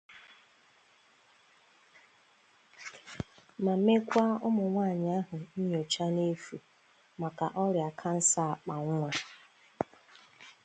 ma 3.63 3.73
mekwa 3.85 4.25
ụmụnwaanyị 4.47 5.09
ahụ 5.19 5.35
nnyocha 5.57 6.05
n'efu 6.15 6.55
maka 7.21 7.45
ọrịa 7.63 7.89
ka 7.99 8.09
nsa 8.17 8.43
akpa 8.53 8.75
nwa 8.87 9.11